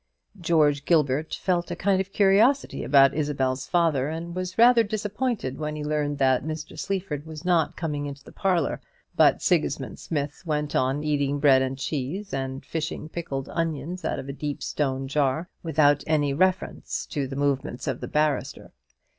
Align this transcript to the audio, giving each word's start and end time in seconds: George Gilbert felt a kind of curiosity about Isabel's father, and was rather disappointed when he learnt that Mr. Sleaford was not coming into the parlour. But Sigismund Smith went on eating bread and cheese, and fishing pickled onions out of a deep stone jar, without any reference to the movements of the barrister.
George 0.39 0.83
Gilbert 0.85 1.35
felt 1.39 1.69
a 1.69 1.75
kind 1.75 2.01
of 2.01 2.11
curiosity 2.11 2.83
about 2.83 3.13
Isabel's 3.13 3.67
father, 3.67 4.09
and 4.09 4.33
was 4.33 4.57
rather 4.57 4.81
disappointed 4.81 5.59
when 5.59 5.75
he 5.75 5.83
learnt 5.83 6.17
that 6.17 6.43
Mr. 6.43 6.75
Sleaford 6.75 7.27
was 7.27 7.45
not 7.45 7.77
coming 7.77 8.07
into 8.07 8.23
the 8.23 8.31
parlour. 8.31 8.81
But 9.15 9.43
Sigismund 9.43 9.99
Smith 9.99 10.41
went 10.43 10.75
on 10.75 11.03
eating 11.03 11.37
bread 11.37 11.61
and 11.61 11.77
cheese, 11.77 12.33
and 12.33 12.65
fishing 12.65 13.09
pickled 13.09 13.47
onions 13.49 14.03
out 14.03 14.17
of 14.17 14.27
a 14.27 14.33
deep 14.33 14.63
stone 14.63 15.07
jar, 15.07 15.49
without 15.61 16.03
any 16.07 16.33
reference 16.33 17.05
to 17.11 17.27
the 17.27 17.35
movements 17.35 17.85
of 17.85 18.01
the 18.01 18.07
barrister. 18.07 18.71